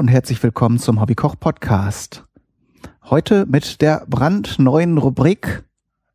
[0.00, 2.24] und herzlich willkommen zum Hobbykoch Podcast.
[3.10, 5.62] Heute mit der brandneuen Rubrik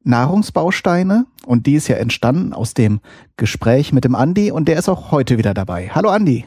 [0.04, 3.00] Nahrungsbausteine und die ist ja entstanden aus dem
[3.38, 5.92] Gespräch mit dem Andi und der ist auch heute wieder dabei.
[5.94, 6.46] Hallo Andi.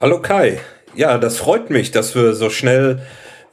[0.00, 0.60] Hallo Kai.
[0.94, 3.02] Ja, das freut mich, dass wir so schnell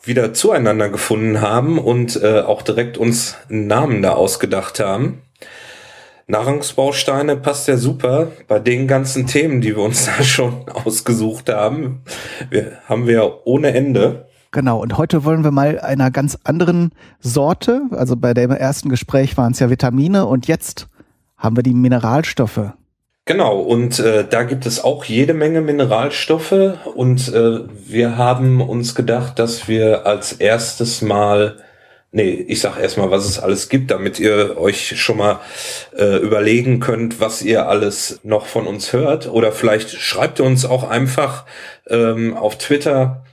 [0.03, 5.23] wieder zueinander gefunden haben und äh, auch direkt uns einen Namen da ausgedacht haben.
[6.31, 12.03] Nahrungsbausteine passt ja super bei den ganzen Themen, die wir uns da schon ausgesucht haben.
[12.49, 14.27] Wir haben wir ja ohne Ende.
[14.51, 19.37] Genau, und heute wollen wir mal einer ganz anderen Sorte, also bei dem ersten Gespräch
[19.37, 20.87] waren es ja Vitamine und jetzt
[21.37, 22.71] haben wir die Mineralstoffe.
[23.25, 28.95] Genau, und äh, da gibt es auch jede Menge Mineralstoffe und äh, wir haben uns
[28.95, 31.57] gedacht, dass wir als erstes mal
[32.13, 35.39] Nee, ich sag erstmal, was es alles gibt, damit ihr euch schon mal
[35.97, 39.29] äh, überlegen könnt, was ihr alles noch von uns hört.
[39.29, 41.45] Oder vielleicht schreibt ihr uns auch einfach
[41.87, 43.23] ähm, auf Twitter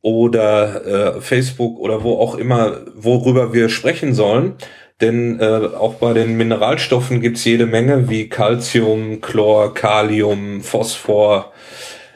[0.00, 4.54] oder äh, Facebook oder wo auch immer, worüber wir sprechen sollen.
[5.02, 11.52] Denn äh, auch bei den Mineralstoffen gibt's jede Menge wie Calcium, Chlor, Kalium, Phosphor,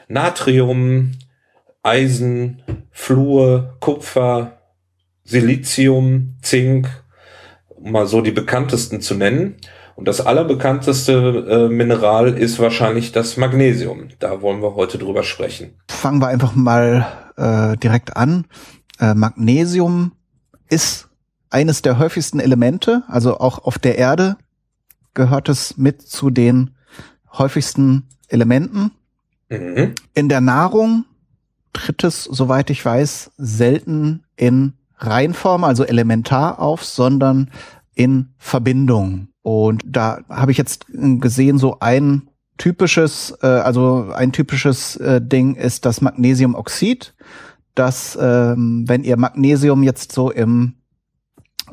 [0.07, 1.11] Natrium,
[1.83, 4.60] Eisen, Fluor, Kupfer,
[5.23, 6.89] Silizium, Zink,
[7.69, 9.55] um mal so die bekanntesten zu nennen.
[9.95, 14.07] Und das allerbekannteste äh, Mineral ist wahrscheinlich das Magnesium.
[14.19, 15.75] Da wollen wir heute drüber sprechen.
[15.89, 17.05] Fangen wir einfach mal
[17.37, 18.45] äh, direkt an.
[18.99, 20.13] Äh, Magnesium
[20.69, 21.09] ist
[21.49, 24.37] eines der häufigsten Elemente, also auch auf der Erde
[25.13, 26.71] gehört es mit zu den
[27.33, 28.91] häufigsten Elementen.
[29.49, 29.95] Mhm.
[30.13, 31.05] In der Nahrung
[31.73, 37.49] tritt es, soweit ich weiß, selten in Reinform, also elementar auf, sondern
[37.95, 39.27] in Verbindung.
[39.41, 45.55] Und da habe ich jetzt gesehen, so ein typisches, äh, also ein typisches äh, Ding
[45.55, 47.13] ist das Magnesiumoxid,
[47.73, 50.75] das, ähm, wenn ihr Magnesium jetzt so im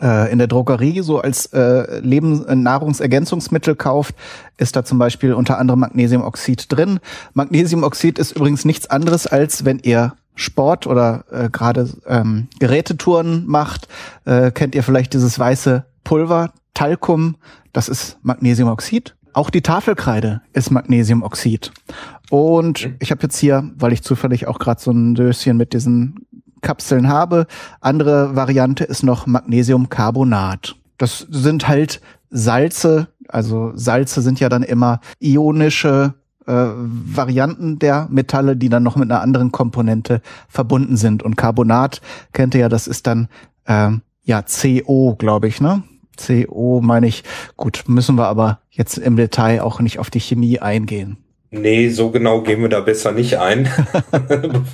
[0.01, 4.15] äh, in der Drogerie so als äh, Leben äh, Nahrungsergänzungsmittel kauft,
[4.57, 7.01] ist da zum Beispiel unter anderem Magnesiumoxid drin.
[7.35, 13.89] Magnesiumoxid ist übrigens nichts anderes als wenn ihr Sport oder äh, gerade ähm, Gerätetouren macht,
[14.25, 17.37] äh, kennt ihr vielleicht dieses weiße Pulver, Talcum,
[17.73, 19.17] das ist Magnesiumoxid.
[19.33, 21.73] Auch die Tafelkreide ist Magnesiumoxid.
[22.31, 22.97] Und mhm.
[23.01, 26.27] ich habe jetzt hier, weil ich zufällig auch gerade so ein Döschen mit diesen
[26.61, 27.47] Kapseln habe,
[27.81, 30.77] andere Variante ist noch Magnesiumcarbonat.
[30.99, 32.01] Das sind halt
[32.31, 36.15] Salze, also Salze sind ja dann immer ionische
[36.49, 41.23] äh, Varianten der Metalle, die dann noch mit einer anderen Komponente verbunden sind.
[41.23, 42.01] Und Carbonat
[42.33, 43.29] kennt ihr ja, das ist dann
[43.67, 45.83] ähm, ja CO, glaube ich, ne?
[46.17, 47.23] CO meine ich.
[47.57, 51.19] Gut, müssen wir aber jetzt im Detail auch nicht auf die Chemie eingehen.
[51.51, 53.69] Nee, so genau gehen wir da besser nicht ein.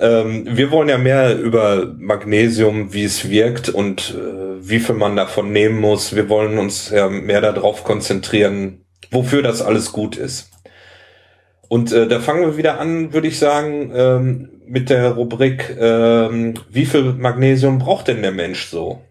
[0.00, 5.16] ähm, wir wollen ja mehr über Magnesium, wie es wirkt und äh, wie viel man
[5.16, 6.14] davon nehmen muss.
[6.14, 10.50] Wir wollen uns ja mehr darauf konzentrieren, wofür das alles gut ist.
[11.68, 16.54] Und äh, da fangen wir wieder an, würde ich sagen, ähm, mit der Rubrik, ähm,
[16.68, 19.02] wie viel Magnesium braucht denn der Mensch so?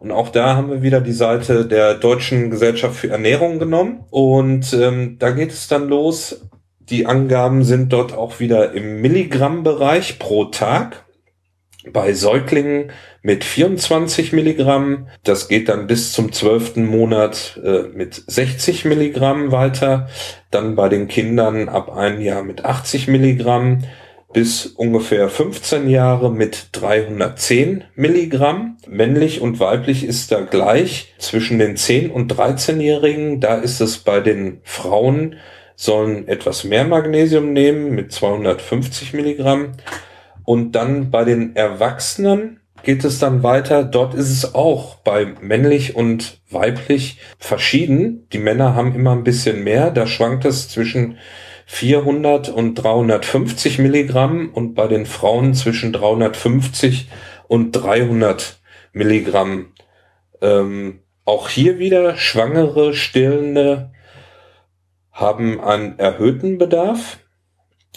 [0.00, 4.04] Und auch da haben wir wieder die Seite der Deutschen Gesellschaft für Ernährung genommen.
[4.10, 6.46] Und ähm, da geht es dann los.
[6.80, 11.05] Die Angaben sind dort auch wieder im Milligrammbereich pro Tag.
[11.92, 12.90] Bei Säuglingen
[13.22, 15.08] mit 24 Milligramm.
[15.24, 20.08] Das geht dann bis zum zwölften Monat äh, mit 60 Milligramm weiter.
[20.50, 23.84] Dann bei den Kindern ab einem Jahr mit 80 Milligramm
[24.32, 28.76] bis ungefähr 15 Jahre mit 310 Milligramm.
[28.86, 31.14] Männlich und weiblich ist da gleich.
[31.18, 35.36] Zwischen den 10 und 13-Jährigen, da ist es bei den Frauen,
[35.74, 39.72] sollen etwas mehr Magnesium nehmen mit 250 Milligramm.
[40.46, 43.82] Und dann bei den Erwachsenen geht es dann weiter.
[43.82, 48.28] Dort ist es auch bei männlich und weiblich verschieden.
[48.32, 49.90] Die Männer haben immer ein bisschen mehr.
[49.90, 51.18] Da schwankt es zwischen
[51.66, 57.08] 400 und 350 Milligramm und bei den Frauen zwischen 350
[57.48, 58.60] und 300
[58.92, 59.72] Milligramm.
[60.40, 63.90] Ähm, auch hier wieder Schwangere, Stillende
[65.10, 67.18] haben einen erhöhten Bedarf.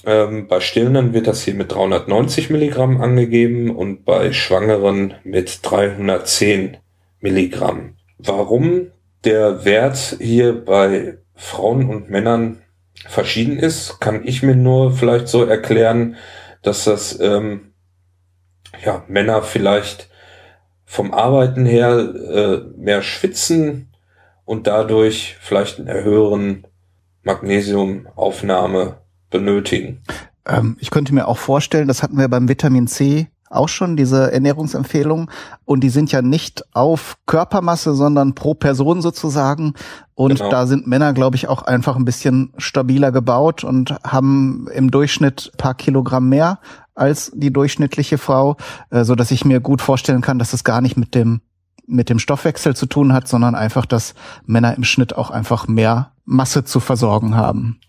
[0.06, 6.78] Ähm, bei Stillenden wird das hier mit 390 Milligramm angegeben und bei Schwangeren mit 310
[7.19, 7.96] Milligramm.
[8.18, 8.92] Warum
[9.24, 12.62] der Wert hier bei Frauen und Männern
[13.07, 16.16] verschieden ist, kann ich mir nur vielleicht so erklären,
[16.62, 17.74] dass das ähm,
[18.84, 20.10] ja Männer vielleicht
[20.86, 23.90] vom Arbeiten her äh, mehr schwitzen
[24.46, 26.66] und dadurch vielleicht einen höheren
[27.24, 28.98] Magnesiumaufnahme
[29.30, 30.02] benötigen.
[30.46, 34.31] Ähm, ich könnte mir auch vorstellen, das hatten wir beim Vitamin C auch schon, diese
[34.31, 35.30] Ernährungsempfehlungen.
[35.66, 39.74] Und die sind ja nicht auf Körpermasse, sondern pro Person sozusagen.
[40.16, 40.50] Und genau.
[40.50, 45.52] da sind Männer, glaube ich, auch einfach ein bisschen stabiler gebaut und haben im Durchschnitt
[45.58, 46.60] paar Kilogramm mehr
[46.96, 48.58] als die durchschnittliche Frau,
[48.90, 51.42] äh, so dass ich mir gut vorstellen kann, dass es gar nicht mit dem
[51.92, 54.14] mit dem Stoffwechsel zu tun hat, sondern einfach, dass
[54.46, 57.80] Männer im Schnitt auch einfach mehr Masse zu versorgen haben.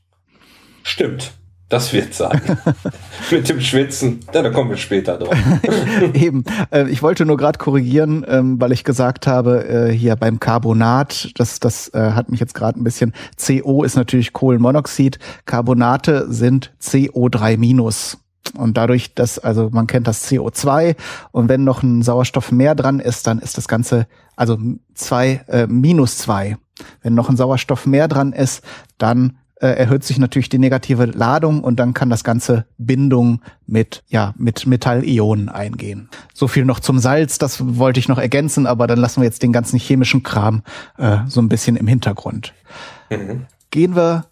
[0.82, 1.32] Stimmt.
[1.71, 2.41] Das wird sein.
[3.31, 5.37] Mit dem Schwitzen, ja, da kommen wir später drauf.
[6.15, 6.44] Eben.
[6.73, 11.31] Äh, ich wollte nur gerade korrigieren, ähm, weil ich gesagt habe, äh, hier beim Carbonat,
[11.37, 13.15] das, das äh, hat mich jetzt gerade ein bisschen.
[13.37, 15.21] CO ist natürlich Kohlenmonoxid.
[15.47, 18.19] Carbonate sind CO3 minus.
[18.56, 20.97] Und dadurch, dass, also man kennt das CO2
[21.31, 24.59] und wenn noch ein Sauerstoff mehr dran ist, dann ist das Ganze, also
[24.94, 26.56] zwei, äh, minus zwei.
[27.03, 28.65] Wenn noch ein Sauerstoff mehr dran ist,
[28.99, 34.03] dann äh, erhöht sich natürlich die negative Ladung und dann kann das Ganze Bindung mit,
[34.09, 36.09] ja, mit Metallionen eingehen.
[36.35, 39.43] So viel noch zum Salz, das wollte ich noch ergänzen, aber dann lassen wir jetzt
[39.43, 40.62] den ganzen chemischen Kram
[40.99, 42.55] äh, so ein bisschen im Hintergrund.
[43.11, 43.47] Mhm.
[43.71, 44.25] Gehen wir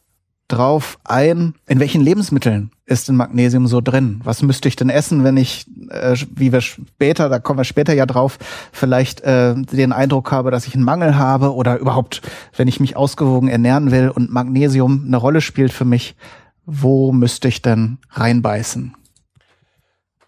[0.49, 4.21] drauf ein, in welchen Lebensmitteln ist denn Magnesium so drin?
[4.25, 7.93] Was müsste ich denn essen, wenn ich, äh, wie wir später, da kommen wir später
[7.93, 8.39] ja drauf,
[8.73, 12.23] vielleicht äh, den Eindruck habe, dass ich einen Mangel habe oder überhaupt,
[12.57, 16.17] wenn ich mich ausgewogen ernähren will und Magnesium eine Rolle spielt für mich,
[16.65, 18.95] wo müsste ich denn reinbeißen?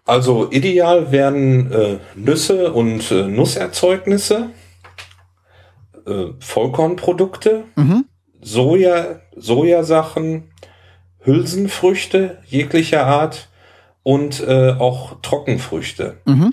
[0.05, 4.49] Also ideal wären äh, Nüsse und äh, Nusserzeugnisse,
[6.05, 8.05] äh, Vollkornprodukte, mhm.
[8.41, 10.51] Soja, Sojasachen,
[11.19, 13.49] Hülsenfrüchte jeglicher Art
[14.03, 16.17] und äh, auch Trockenfrüchte.
[16.25, 16.51] Mhm.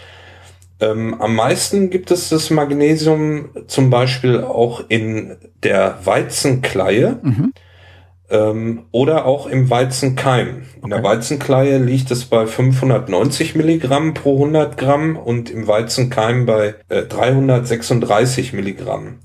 [0.80, 7.52] Ähm, am meisten gibt es das Magnesium zum Beispiel auch in der Weizenkleie mhm.
[8.30, 10.66] ähm, oder auch im Weizenkeim.
[10.76, 10.90] In okay.
[10.90, 17.02] der Weizenkleie liegt es bei 590 Milligramm pro 100 Gramm und im Weizenkeim bei äh,
[17.02, 19.18] 336 Milligramm.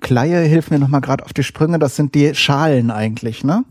[0.00, 3.64] Kleie, hilf mir nochmal gerade auf die Sprünge, das sind die Schalen eigentlich, ne?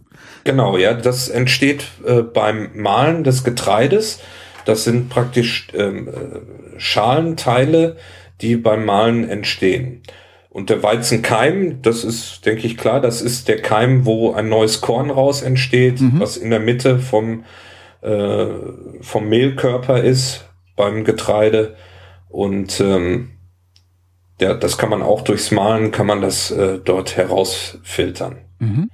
[0.44, 4.19] Genau, ja, das entsteht äh, beim Mahlen des Getreides.
[4.66, 7.95] Das sind praktisch ähm, äh, Schalenteile,
[8.42, 10.01] die beim Mahlen entstehen.
[10.50, 14.81] Und der Weizenkeim, das ist, denke ich, klar, das ist der Keim, wo ein neues
[14.81, 16.19] Korn raus entsteht, mhm.
[16.19, 17.45] was in der Mitte vom,
[18.01, 18.48] äh,
[19.01, 21.75] vom Mehlkörper ist beim Getreide.
[22.30, 23.30] Und ähm,
[24.40, 28.38] der, das kann man auch durchs Mahlen, kann man das äh, dort herausfiltern.
[28.60, 28.90] Mhm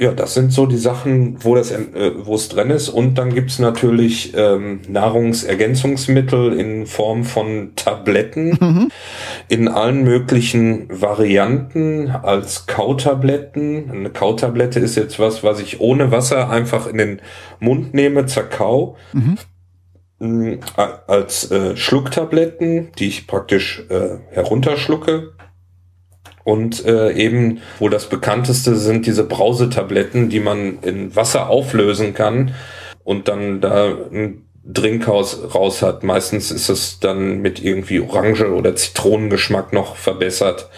[0.00, 2.88] ja, das sind so die Sachen, wo das, äh, wo es drin ist.
[2.88, 8.88] Und dann gibt's natürlich ähm, Nahrungsergänzungsmittel in Form von Tabletten mhm.
[9.48, 13.90] in allen möglichen Varianten als Kautabletten.
[13.90, 17.20] Eine Kautablette ist jetzt was, was ich ohne Wasser einfach in den
[17.58, 18.96] Mund nehme, zerkau.
[19.12, 19.36] Mhm.
[20.20, 20.54] Mm,
[21.06, 25.34] als äh, Schlucktabletten, die ich praktisch äh, herunterschlucke
[26.42, 32.54] und äh, eben wohl das bekannteste sind diese Brausetabletten, die man in Wasser auflösen kann
[33.04, 36.02] und dann da ein Drinkhaus raus hat.
[36.02, 40.68] Meistens ist es dann mit irgendwie Orange oder Zitronengeschmack noch verbessert,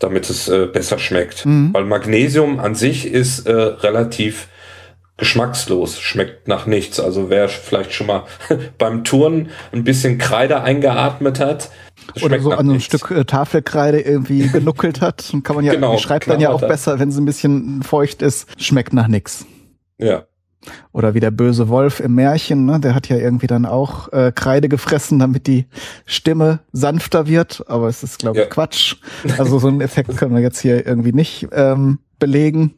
[0.00, 1.46] damit es äh, besser schmeckt.
[1.46, 1.70] Mhm.
[1.72, 4.48] Weil Magnesium an sich ist äh, relativ
[5.16, 6.98] geschmackslos, schmeckt nach nichts.
[6.98, 8.24] Also wer vielleicht schon mal
[8.78, 11.70] beim Touren ein bisschen Kreide eingeatmet hat,
[12.22, 15.74] oder so an so ein Stück äh, Tafelkreide irgendwie genuckelt hat, dann kann man ja,
[15.74, 19.46] genau, schreibt dann ja auch besser, wenn sie ein bisschen feucht ist, schmeckt nach nix.
[19.98, 20.24] Ja.
[20.92, 22.80] Oder wie der böse Wolf im Märchen, ne?
[22.80, 25.66] der hat ja irgendwie dann auch äh, Kreide gefressen, damit die
[26.06, 28.50] Stimme sanfter wird, aber es ist, glaube ich, ja.
[28.50, 28.96] Quatsch.
[29.38, 32.74] Also so einen Effekt können wir jetzt hier irgendwie nicht ähm, belegen.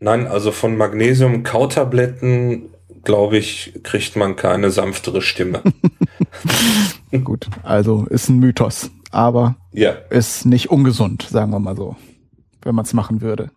[0.00, 2.70] Nein, also von Magnesium-Kautabletten,
[3.02, 5.62] glaube ich, kriegt man keine sanftere Stimme.
[7.24, 9.92] Gut, also ist ein Mythos, aber ja.
[10.10, 11.96] ist nicht ungesund, sagen wir mal so,
[12.62, 13.50] wenn man es machen würde.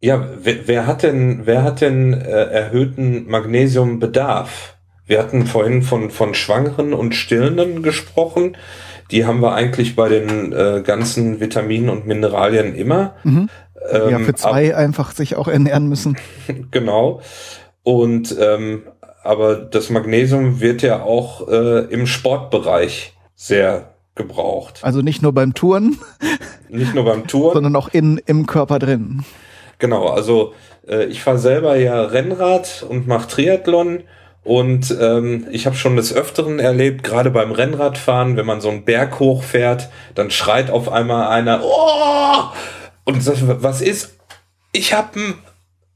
[0.00, 4.76] Ja, wer, wer, hat denn, wer hat denn äh, erhöhten Magnesiumbedarf?
[5.06, 8.56] Wir hatten vorhin von, von Schwangeren und Stillenden gesprochen.
[9.10, 13.16] Die haben wir eigentlich bei den äh, ganzen Vitaminen und Mineralien immer.
[13.24, 13.48] Mhm.
[13.90, 16.16] Ähm, ja, für zwei ab, einfach sich auch ernähren müssen.
[16.70, 17.20] genau.
[17.82, 18.82] Und ähm,
[19.22, 24.80] aber das Magnesium wird ja auch äh, im Sportbereich sehr gebraucht.
[24.82, 25.98] Also nicht nur beim Touren.
[26.70, 27.54] Nicht nur beim Touren.
[27.54, 29.24] sondern auch in, im Körper drin.
[29.78, 30.52] Genau, also
[30.86, 34.02] äh, ich fahre selber ja Rennrad und mache Triathlon.
[34.44, 38.84] Und ähm, ich habe schon des Öfteren erlebt, gerade beim Rennradfahren, wenn man so einen
[38.84, 42.44] Berg hochfährt, dann schreit auf einmal einer, oh!
[43.08, 44.18] Und sagt, was ist?
[44.72, 45.32] Ich hab ein,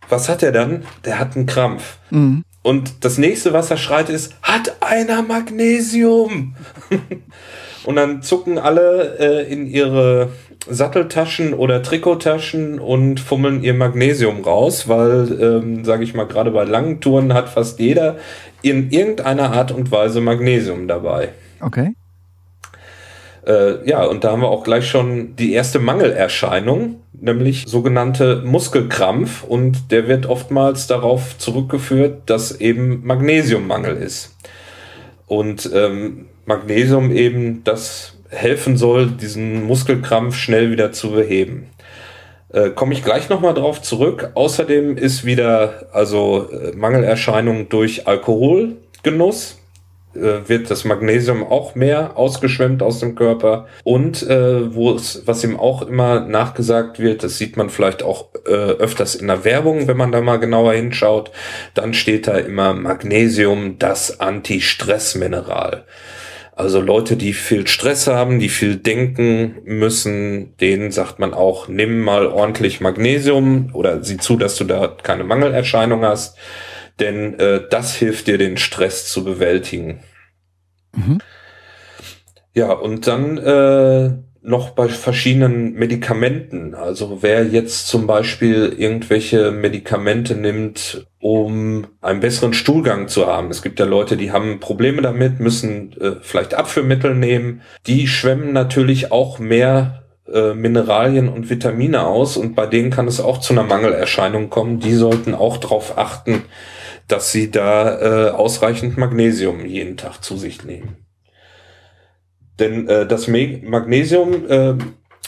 [0.08, 0.84] was hat er dann?
[1.04, 1.98] Der hat einen Krampf.
[2.08, 2.42] Mhm.
[2.62, 6.54] Und das nächste, was er schreit, ist, hat einer Magnesium?
[7.84, 10.30] und dann zucken alle äh, in ihre
[10.66, 16.64] Satteltaschen oder Trikottaschen und fummeln ihr Magnesium raus, weil, ähm, sage ich mal, gerade bei
[16.64, 18.16] langen Touren hat fast jeder
[18.62, 21.28] in irgendeiner Art und Weise Magnesium dabei.
[21.60, 21.92] Okay.
[23.46, 29.44] Äh, ja, und da haben wir auch gleich schon die erste Mangelerscheinung, nämlich sogenannte Muskelkrampf.
[29.44, 34.36] Und der wird oftmals darauf zurückgeführt, dass eben Magnesiummangel ist.
[35.26, 41.68] Und ähm, Magnesium eben das helfen soll, diesen Muskelkrampf schnell wieder zu beheben.
[42.52, 44.30] Äh, Komme ich gleich nochmal drauf zurück.
[44.34, 49.61] Außerdem ist wieder also äh, Mangelerscheinung durch Alkoholgenuss
[50.14, 55.58] wird das Magnesium auch mehr ausgeschwemmt aus dem Körper und äh, wo es, was ihm
[55.58, 59.96] auch immer nachgesagt wird, das sieht man vielleicht auch äh, öfters in der Werbung, wenn
[59.96, 61.30] man da mal genauer hinschaut,
[61.74, 65.84] dann steht da immer Magnesium, das Anti-Stress-Mineral.
[66.54, 72.00] Also Leute, die viel Stress haben, die viel denken müssen, denen sagt man auch, nimm
[72.00, 76.36] mal ordentlich Magnesium oder sieh zu, dass du da keine Mangelerscheinung hast
[77.02, 80.00] denn äh, das hilft dir, den Stress zu bewältigen.
[80.94, 81.18] Mhm.
[82.54, 84.10] Ja, und dann äh,
[84.42, 86.74] noch bei verschiedenen Medikamenten.
[86.74, 93.50] Also wer jetzt zum Beispiel irgendwelche Medikamente nimmt, um einen besseren Stuhlgang zu haben.
[93.50, 97.62] Es gibt ja Leute, die haben Probleme damit, müssen äh, vielleicht Abführmittel nehmen.
[97.86, 103.20] Die schwemmen natürlich auch mehr äh, Mineralien und Vitamine aus und bei denen kann es
[103.20, 104.80] auch zu einer Mangelerscheinung kommen.
[104.80, 106.42] Die sollten auch darauf achten,
[107.12, 110.96] dass sie da äh, ausreichend Magnesium jeden Tag zu sich nehmen.
[112.58, 114.74] Denn äh, das Magnesium äh,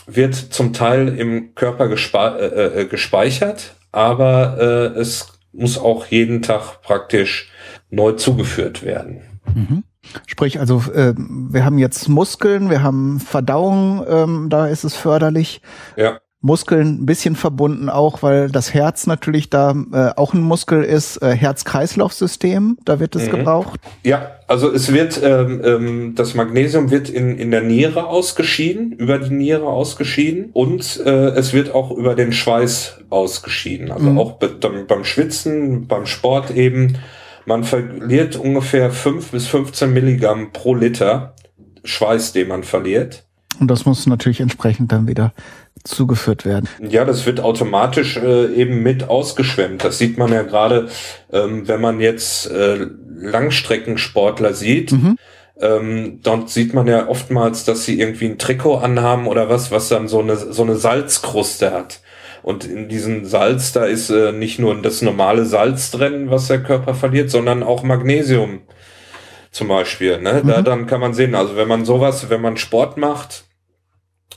[0.06, 6.40] wird zum Teil im Körper gespe äh, äh, gespeichert, aber äh, es muss auch jeden
[6.40, 7.52] Tag praktisch
[7.90, 9.22] neu zugeführt werden.
[9.54, 9.84] Mhm.
[10.26, 15.60] Sprich, also äh, wir haben jetzt Muskeln, wir haben Verdauung, ähm, da ist es förderlich.
[15.96, 16.18] Ja.
[16.44, 21.16] Muskeln ein bisschen verbunden auch, weil das Herz natürlich da äh, auch ein Muskel ist,
[21.22, 23.30] äh, Herz-Kreislauf-System, da wird es mhm.
[23.30, 23.80] gebraucht.
[24.04, 29.18] Ja, also es wird, ähm, ähm, das Magnesium wird in, in der Niere ausgeschieden, über
[29.18, 33.90] die Niere ausgeschieden und äh, es wird auch über den Schweiß ausgeschieden.
[33.90, 34.18] Also mhm.
[34.18, 36.98] auch beim Schwitzen, beim Sport eben.
[37.46, 41.34] Man verliert ungefähr fünf bis 15 Milligramm pro Liter
[41.84, 43.24] Schweiß, den man verliert.
[43.60, 45.32] Und das muss natürlich entsprechend dann wieder
[45.84, 46.68] zugeführt werden.
[46.80, 49.84] Ja, das wird automatisch äh, eben mit ausgeschwemmt.
[49.84, 50.88] Das sieht man ja gerade,
[51.32, 52.86] ähm, wenn man jetzt äh,
[53.16, 54.92] Langstreckensportler sieht.
[54.92, 55.18] Mhm.
[55.60, 59.88] Ähm, dort sieht man ja oftmals, dass sie irgendwie ein Trikot anhaben oder was, was
[59.88, 62.00] dann so eine, so eine Salzkruste hat.
[62.42, 66.62] Und in diesem Salz, da ist äh, nicht nur das normale Salz drin, was der
[66.62, 68.62] Körper verliert, sondern auch Magnesium
[69.50, 70.20] zum Beispiel.
[70.20, 70.40] Ne?
[70.42, 70.48] Mhm.
[70.48, 73.44] Da dann kann man sehen, also wenn man sowas, wenn man Sport macht,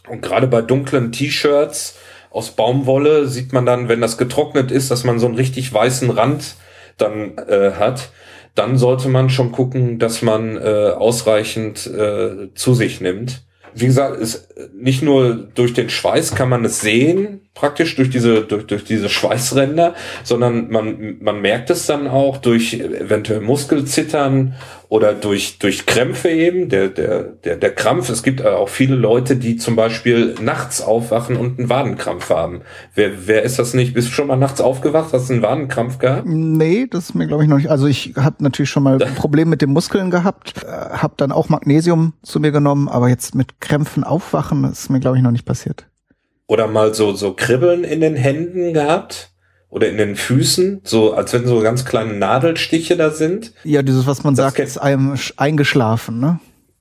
[0.07, 1.97] und gerade bei dunklen T-Shirts
[2.29, 6.09] aus Baumwolle sieht man dann, wenn das getrocknet ist, dass man so einen richtig weißen
[6.09, 6.55] Rand
[6.97, 8.09] dann äh, hat.
[8.55, 13.43] Dann sollte man schon gucken, dass man äh, ausreichend äh, zu sich nimmt.
[13.73, 18.41] Wie gesagt, ist nicht nur durch den Schweiß kann man es sehen, praktisch durch diese,
[18.41, 24.55] durch, durch diese Schweißränder, sondern man, man merkt es dann auch durch eventuell Muskelzittern
[24.89, 28.09] oder durch, durch Krämpfe eben, der, der, der, der Krampf.
[28.09, 32.61] Es gibt auch viele Leute, die zum Beispiel nachts aufwachen und einen Wadenkrampf haben.
[32.95, 33.93] Wer, wer ist das nicht?
[33.93, 35.11] Bist du schon mal nachts aufgewacht?
[35.11, 36.27] Hast du einen Wadenkrampf gehabt?
[36.27, 37.69] Nee, das ist mir glaube ich noch nicht.
[37.69, 41.31] Also ich habe natürlich schon mal ein Problem mit den Muskeln gehabt, äh, habe dann
[41.31, 45.23] auch Magnesium zu mir genommen, aber jetzt mit Krämpfen aufwachen, das ist mir glaube ich
[45.23, 45.87] noch nicht passiert.
[46.47, 49.31] Oder mal so, so Kribbeln in den Händen gehabt?
[49.69, 53.53] Oder in den Füßen, so als wenn so ganz kleine Nadelstiche da sind.
[53.63, 56.39] Ja, dieses, was man das sagt, ist einem eingeschlafen, ne?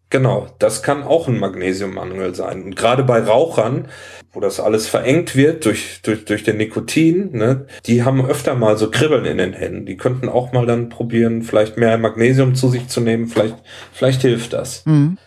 [0.08, 2.62] Genau, das kann auch ein Magnesiummangel sein.
[2.62, 3.88] Und gerade bei Rauchern,
[4.32, 8.76] wo das alles verengt wird durch, durch, durch den Nikotin, ne, die haben öfter mal
[8.76, 9.84] so Kribbeln in den Händen.
[9.84, 13.26] Die könnten auch mal dann probieren, vielleicht mehr Magnesium zu sich zu nehmen.
[13.26, 13.56] Vielleicht,
[13.92, 14.86] vielleicht hilft das.
[14.86, 15.18] Mhm.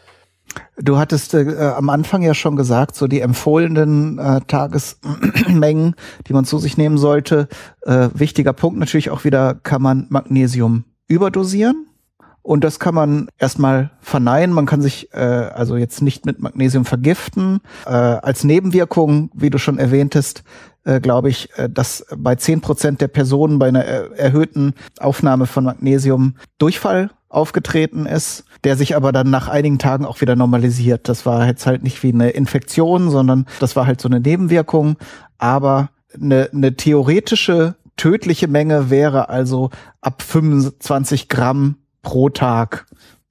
[0.81, 5.95] Du hattest äh, am Anfang ja schon gesagt, so die empfohlenen äh, Tagesmengen,
[6.27, 7.47] die man zu sich nehmen sollte.
[7.81, 11.85] Äh, wichtiger Punkt natürlich auch wieder, kann man Magnesium überdosieren.
[12.41, 14.55] Und das kann man erstmal verneinen.
[14.55, 17.59] Man kann sich äh, also jetzt nicht mit Magnesium vergiften.
[17.85, 20.43] Äh, als Nebenwirkung, wie du schon erwähntest,
[20.85, 25.65] äh, glaube ich, äh, dass bei zehn Prozent der Personen bei einer erhöhten Aufnahme von
[25.65, 31.07] Magnesium Durchfall aufgetreten ist, der sich aber dann nach einigen Tagen auch wieder normalisiert.
[31.07, 34.97] Das war jetzt halt nicht wie eine Infektion, sondern das war halt so eine Nebenwirkung,
[35.37, 39.69] aber eine, eine theoretische tödliche Menge wäre also
[40.01, 42.87] ab 25 Gramm pro Tag.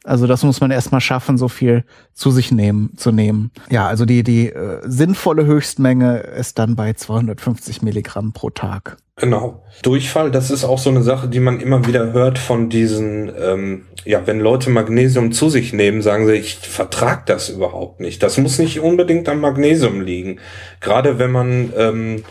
[0.08, 1.84] Also das muss man erstmal schaffen, so viel
[2.14, 3.50] zu sich nehmen, zu nehmen.
[3.70, 8.96] Ja, also die, die äh, sinnvolle Höchstmenge ist dann bei 250 Milligramm pro Tag.
[9.16, 9.62] Genau.
[9.82, 13.82] Durchfall, das ist auch so eine Sache, die man immer wieder hört von diesen, ähm,
[14.06, 18.22] ja, wenn Leute Magnesium zu sich nehmen, sagen sie, ich vertrag das überhaupt nicht.
[18.22, 20.40] Das muss nicht unbedingt am Magnesium liegen.
[20.80, 22.22] Gerade wenn man ähm,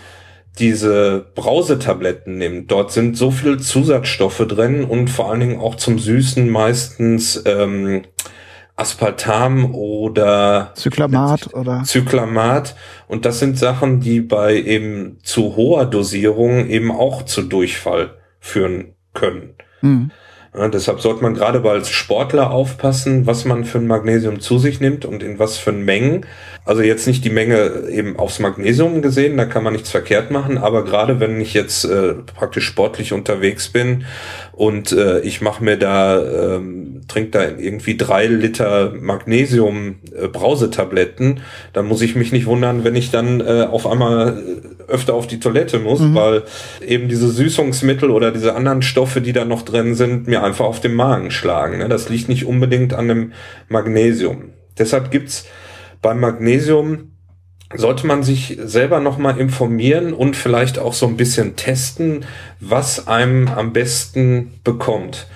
[0.60, 6.00] diese Brausetabletten nimmt, dort sind so viele Zusatzstoffe drin und vor allen Dingen auch zum
[6.00, 8.04] Süßen meistens ähm,
[8.76, 12.76] Aspartam oder Zyklamat oder Zyklamat
[13.08, 18.94] und das sind Sachen, die bei eben zu hoher Dosierung eben auch zu Durchfall führen
[19.14, 19.56] können.
[19.82, 20.12] Mhm.
[20.58, 24.80] Ja, deshalb sollte man gerade als Sportler aufpassen, was man für ein Magnesium zu sich
[24.80, 26.26] nimmt und in was für Mengen.
[26.66, 30.58] Also jetzt nicht die Menge eben aufs Magnesium gesehen, da kann man nichts verkehrt machen,
[30.58, 34.04] aber gerade wenn ich jetzt äh, praktisch sportlich unterwegs bin
[34.52, 41.40] und äh, ich mache mir da, ähm, trinke da irgendwie drei Liter Magnesium äh, Brausetabletten,
[41.72, 44.44] dann muss ich mich nicht wundern, wenn ich dann äh, auf einmal
[44.88, 46.16] öfter auf die Toilette muss, mhm.
[46.16, 46.44] weil
[46.86, 50.80] eben diese Süßungsmittel oder diese anderen Stoffe, die da noch drin sind, mir einfach auf
[50.80, 51.78] den Magen schlagen.
[51.78, 51.90] Ne?
[51.90, 53.34] Das liegt nicht unbedingt an dem
[53.70, 54.54] Magnesium.
[54.78, 55.46] Deshalb gibt's
[56.02, 57.12] beim Magnesium
[57.76, 62.24] sollte man sich selber nochmal informieren und vielleicht auch so ein bisschen testen,
[62.62, 65.28] was einem am besten bekommt.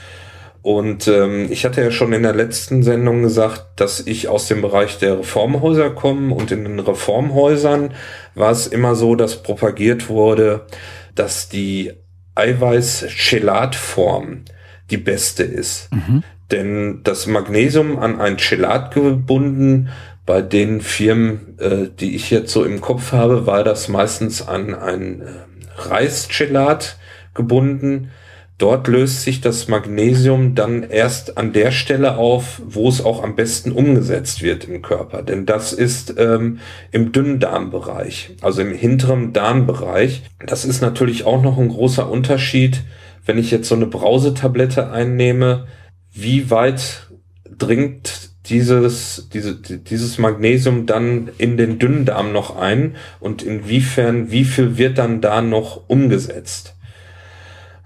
[0.62, 4.62] Und ähm, ich hatte ja schon in der letzten Sendung gesagt, dass ich aus dem
[4.62, 7.94] Bereich der Reformhäuser komme und in den Reformhäusern
[8.36, 10.68] war es immer so, dass propagiert wurde,
[11.16, 11.92] dass die
[12.36, 14.46] Eiweiß-Chelatform
[14.92, 15.90] die beste ist.
[15.92, 16.24] Mhm.
[16.52, 19.90] Denn das Magnesium an ein Chelat gebunden,
[20.26, 24.74] bei den Firmen, äh, die ich jetzt so im Kopf habe, war das meistens an
[24.76, 25.26] ein äh,
[25.78, 26.98] Reischelat
[27.34, 28.12] gebunden.
[28.58, 33.36] Dort löst sich das Magnesium dann erst an der Stelle auf, wo es auch am
[33.36, 35.24] besten umgesetzt wird im Körper.
[35.24, 36.60] Denn das ist ähm,
[36.92, 40.22] im Dünndarmbereich, also im hinteren Darmbereich.
[40.46, 42.84] Das ist natürlich auch noch ein großer Unterschied
[43.26, 45.68] wenn ich jetzt so eine Brausetablette einnehme,
[46.14, 47.08] wie weit
[47.58, 54.78] dringt dieses, diese, dieses Magnesium dann in den Dünndarm noch ein und inwiefern, wie viel
[54.78, 56.76] wird dann da noch umgesetzt?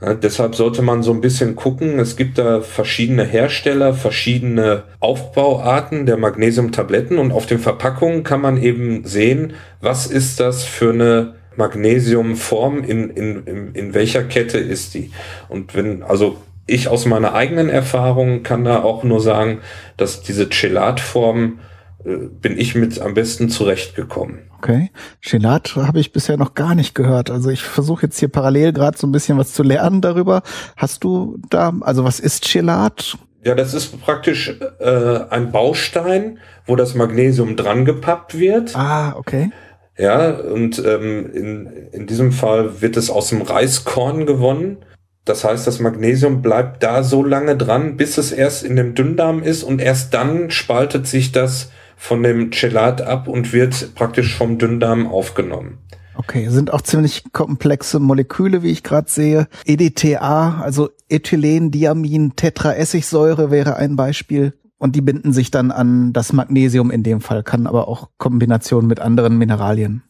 [0.01, 1.99] Ja, deshalb sollte man so ein bisschen gucken.
[1.99, 8.61] Es gibt da verschiedene Hersteller, verschiedene Aufbauarten der Magnesiumtabletten und auf den Verpackungen kann man
[8.61, 14.93] eben sehen, was ist das für eine Magnesiumform, in, in, in, in welcher Kette ist
[14.93, 15.11] die?
[15.49, 16.37] Und wenn, also
[16.67, 19.59] ich aus meiner eigenen Erfahrung kann da auch nur sagen,
[19.97, 21.59] dass diese Chelatform
[22.03, 24.39] äh, bin ich mit am besten zurechtgekommen.
[24.57, 24.89] Okay.
[25.21, 27.29] Chelat habe ich bisher noch gar nicht gehört.
[27.29, 30.41] Also ich versuche jetzt hier parallel gerade so ein bisschen was zu lernen darüber.
[30.75, 33.17] Hast du da, also was ist Chelat?
[33.43, 38.75] Ja, das ist praktisch äh, ein Baustein, wo das Magnesium dran gepappt wird.
[38.75, 39.51] Ah, okay.
[39.97, 44.77] Ja, und ähm, in, in diesem Fall wird es aus dem Reiskorn gewonnen.
[45.23, 49.41] Das heißt, das Magnesium bleibt da so lange dran, bis es erst in dem Dünndarm
[49.41, 54.57] ist und erst dann spaltet sich das von dem Chelat ab und wird praktisch vom
[54.57, 55.79] Dünndarm aufgenommen.
[56.17, 59.47] Okay, sind auch ziemlich komplexe Moleküle, wie ich gerade sehe.
[59.65, 64.53] EDTA, also Ethylendiamin Tetraessigsäure wäre ein Beispiel.
[64.85, 68.87] Und die binden sich dann an das Magnesium in dem Fall, kann aber auch Kombinationen
[68.87, 70.03] mit anderen Mineralien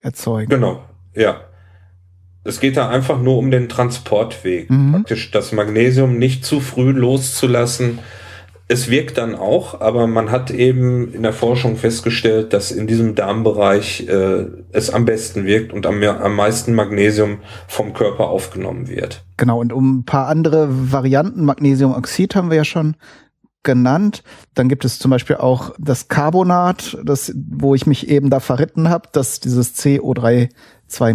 [0.00, 0.48] erzeugen.
[0.48, 0.82] Genau,
[1.14, 1.42] ja.
[2.42, 4.70] Es geht da einfach nur um den Transportweg.
[4.70, 4.92] Mhm.
[4.92, 7.98] Praktisch das Magnesium nicht zu früh loszulassen.
[8.66, 13.14] Es wirkt dann auch, aber man hat eben in der Forschung festgestellt, dass in diesem
[13.14, 19.22] Darmbereich äh, es am besten wirkt und am, am meisten Magnesium vom Körper aufgenommen wird.
[19.36, 22.96] Genau, und um ein paar andere Varianten, Magnesiumoxid haben wir ja schon
[23.68, 24.22] genannt.
[24.54, 28.88] Dann gibt es zum Beispiel auch das Carbonat, das, wo ich mich eben da verritten
[28.88, 30.48] habe, dass dieses CO3
[30.86, 31.14] 2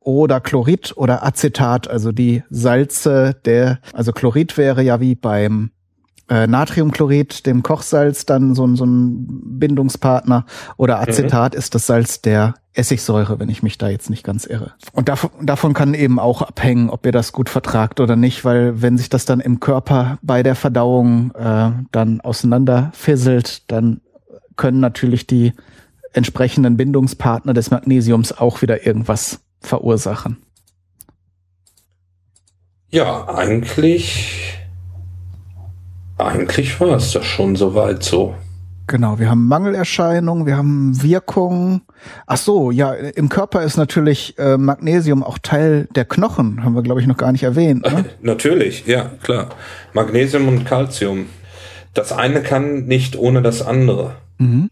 [0.00, 5.70] oder Chlorid oder Acetat, also die Salze der, also Chlorid wäre ja wie beim
[6.28, 9.26] äh, Natriumchlorid, dem Kochsalz, dann so, so ein
[9.58, 11.58] Bindungspartner oder Acetat mhm.
[11.58, 14.72] ist das Salz der Essigsäure, wenn ich mich da jetzt nicht ganz irre.
[14.92, 18.82] Und davon, davon kann eben auch abhängen, ob ihr das gut vertragt oder nicht, weil
[18.82, 24.00] wenn sich das dann im Körper bei der Verdauung äh, dann auseinanderfisselt, dann
[24.56, 25.52] können natürlich die
[26.12, 30.38] entsprechenden Bindungspartner des Magnesiums auch wieder irgendwas verursachen.
[32.90, 34.56] Ja, eigentlich,
[36.18, 38.34] eigentlich war es das schon soweit so.
[38.86, 41.82] Genau, wir haben Mangelerscheinungen, wir haben Wirkungen.
[42.26, 46.82] Ach so, ja, im Körper ist natürlich äh, Magnesium auch Teil der Knochen, haben wir
[46.82, 47.82] glaube ich noch gar nicht erwähnt.
[47.90, 48.04] Ne?
[48.20, 49.48] natürlich, ja, klar.
[49.94, 51.26] Magnesium und Calcium.
[51.94, 54.16] Das eine kann nicht ohne das andere.
[54.38, 54.68] Mhm.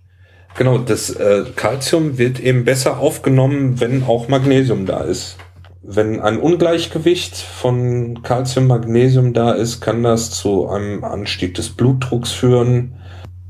[0.57, 5.39] Genau, das äh, Calcium wird eben besser aufgenommen, wenn auch Magnesium da ist.
[5.85, 12.31] Wenn ein Ungleichgewicht von Calcium, Magnesium da ist, kann das zu einem Anstieg des Blutdrucks
[12.31, 12.95] führen,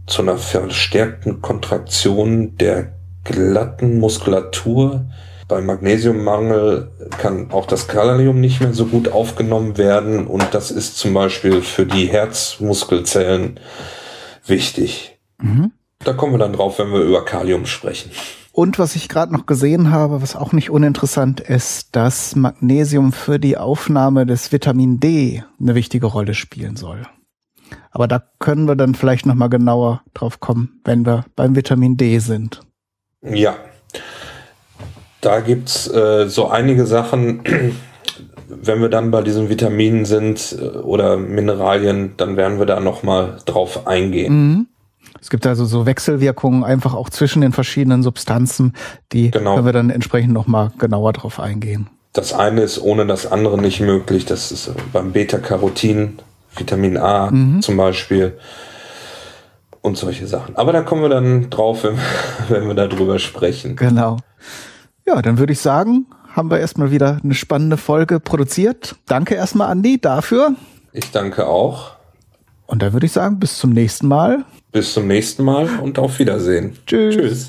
[0.06, 5.04] zu einer verstärkten Kontraktion der glatten Muskulatur.
[5.46, 10.96] Bei Magnesiummangel kann auch das Kalium nicht mehr so gut aufgenommen werden und das ist
[10.96, 13.60] zum Beispiel für die Herzmuskelzellen
[14.46, 15.18] wichtig.
[15.38, 15.72] Mhm.
[15.98, 18.10] Da kommen wir dann drauf, wenn wir über Kalium sprechen.
[18.52, 23.38] Und was ich gerade noch gesehen habe, was auch nicht uninteressant ist, dass Magnesium für
[23.38, 27.06] die Aufnahme des Vitamin D eine wichtige Rolle spielen soll.
[27.90, 31.96] Aber da können wir dann vielleicht noch mal genauer drauf kommen, wenn wir beim Vitamin
[31.96, 32.60] D sind.
[33.22, 33.56] Ja,
[35.22, 37.42] da gibt's äh, so einige Sachen.
[38.48, 43.02] Wenn wir dann bei diesen Vitaminen sind äh, oder Mineralien, dann werden wir da noch
[43.02, 44.34] mal drauf eingehen.
[44.34, 44.66] Mhm.
[45.20, 48.74] Es gibt also so Wechselwirkungen einfach auch zwischen den verschiedenen Substanzen,
[49.12, 49.54] die genau.
[49.54, 51.88] können wir dann entsprechend nochmal genauer drauf eingehen.
[52.12, 54.26] Das eine ist ohne das andere nicht möglich.
[54.26, 56.18] Das ist beim Beta-Carotin,
[56.56, 57.62] Vitamin A mhm.
[57.62, 58.38] zum Beispiel
[59.80, 60.56] und solche Sachen.
[60.56, 61.98] Aber da kommen wir dann drauf, wenn,
[62.48, 63.76] wenn wir darüber sprechen.
[63.76, 64.18] Genau.
[65.06, 68.96] Ja, dann würde ich sagen, haben wir erstmal wieder eine spannende Folge produziert.
[69.06, 70.54] Danke erstmal, Andi, dafür.
[70.92, 71.92] Ich danke auch.
[72.72, 74.46] Und dann würde ich sagen, bis zum nächsten Mal.
[74.72, 76.72] Bis zum nächsten Mal und auf Wiedersehen.
[76.86, 77.14] Tschüss.
[77.14, 77.48] Tschüss.